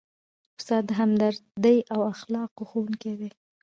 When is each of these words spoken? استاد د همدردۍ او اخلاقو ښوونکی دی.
استاد 0.57 0.83
د 0.87 0.91
همدردۍ 0.99 1.77
او 1.93 1.99
اخلاقو 2.13 2.63
ښوونکی 2.69 3.13
دی. 3.19 3.29